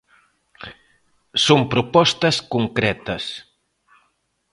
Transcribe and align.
Son 1.45 1.59
propostas 1.73 2.35
concretas. 2.53 3.23